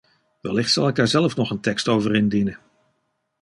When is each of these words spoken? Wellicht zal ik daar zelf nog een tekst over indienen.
Wellicht 0.41 0.71
zal 0.71 0.87
ik 0.87 0.95
daar 0.95 1.07
zelf 1.07 1.35
nog 1.35 1.49
een 1.51 1.59
tekst 1.59 1.87
over 1.87 2.15
indienen. 2.15 2.57